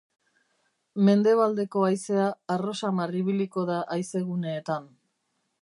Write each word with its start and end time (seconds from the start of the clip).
Mendebaldeko 1.09 1.83
haizea 1.89 2.25
harro 2.55 2.75
samar 2.83 3.15
ibiliko 3.23 3.69
da 3.71 3.79
haizeguneetan. 3.99 4.93